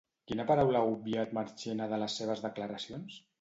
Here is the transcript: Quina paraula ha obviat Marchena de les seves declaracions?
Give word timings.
Quina 0.29 0.45
paraula 0.51 0.79
ha 0.79 0.87
obviat 0.93 1.35
Marchena 1.39 1.89
de 1.93 2.01
les 2.05 2.17
seves 2.23 2.43
declaracions? 2.47 3.21